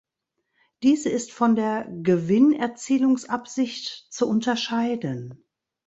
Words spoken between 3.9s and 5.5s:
zu unterscheiden.